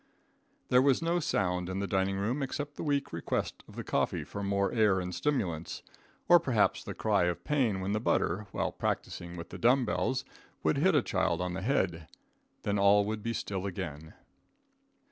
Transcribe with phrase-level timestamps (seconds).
[0.69, 4.23] There was no sound in the dining room except the weak request of the coffee
[4.23, 5.83] for more air and stimulants,
[6.27, 10.25] or perhaps the cry of pain when the butter, while practicing with the dumb bells,
[10.63, 12.07] would hit a child on the head;
[12.63, 14.15] then all would be still again.